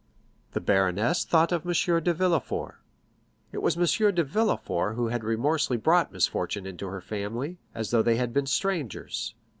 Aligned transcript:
The 0.53 0.59
baroness 0.59 1.23
then 1.23 1.29
thought 1.29 1.51
of 1.51 1.63
M. 1.63 2.03
de 2.03 2.11
Villefort. 2.15 2.77
It 3.51 3.59
was 3.59 3.77
M. 3.77 4.15
de 4.15 4.23
Villefort 4.23 4.95
who 4.95 5.09
had 5.09 5.23
remorselessly 5.23 5.77
brought 5.77 6.11
misfortune 6.11 6.65
into 6.65 6.87
her 6.87 7.01
family, 7.01 7.59
as 7.75 7.91
though 7.91 8.01
they 8.01 8.15
had 8.15 8.33
been 8.33 8.47
strangers. 8.47 9.35